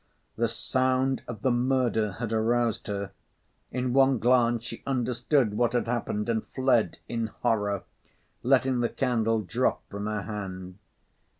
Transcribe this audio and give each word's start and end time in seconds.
The 0.35 0.47
sound 0.47 1.21
of 1.27 1.41
the 1.43 1.51
murder 1.51 2.13
had 2.13 2.33
aroused 2.33 2.87
her. 2.87 3.11
In 3.69 3.93
one 3.93 4.17
glance 4.17 4.63
she 4.63 4.81
understood 4.87 5.53
what 5.55 5.73
had 5.73 5.85
happened 5.85 6.27
and 6.27 6.43
fled 6.43 6.97
in 7.07 7.27
horror, 7.27 7.83
letting 8.41 8.79
the 8.79 8.89
candle 8.89 9.41
drop 9.41 9.87
from 9.91 10.07
her 10.07 10.23
hand. 10.23 10.79